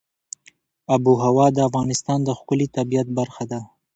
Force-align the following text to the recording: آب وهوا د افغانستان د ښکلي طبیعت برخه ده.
آب 0.93 1.03
وهوا 1.11 1.47
د 1.53 1.57
افغانستان 1.69 2.19
د 2.23 2.29
ښکلي 2.39 2.67
طبیعت 2.77 3.07
برخه 3.17 3.43
ده. 3.51 3.59